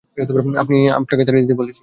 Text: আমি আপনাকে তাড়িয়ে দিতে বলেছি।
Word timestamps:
আমি 0.61 0.77
আপনাকে 0.91 1.23
তাড়িয়ে 1.25 1.43
দিতে 1.43 1.55
বলেছি। 1.55 1.79